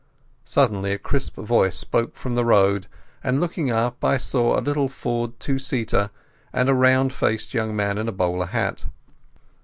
[0.45, 2.87] Suddenly a crisp voice spoke from the road,
[3.23, 6.09] and looking up I saw a little Ford two seater,
[6.51, 8.85] and a round faced young man in a bowler hat.